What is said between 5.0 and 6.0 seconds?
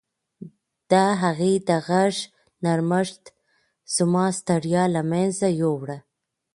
منځه یووړه.